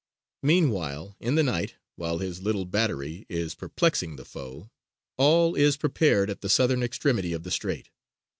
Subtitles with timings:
[0.41, 4.71] Meanwhile, in the night, while his little battery is perplexing the foe,
[5.15, 7.91] all is prepared at the southern extremity of the strait.